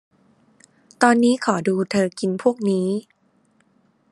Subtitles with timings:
[1.01, 2.87] ตอนนี้ขอดูเธอกินพวกนี้